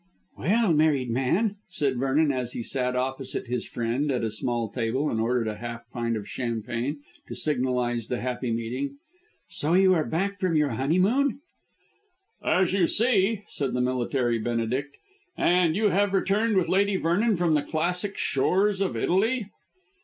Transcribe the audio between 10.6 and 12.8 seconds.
honeymoon?" "As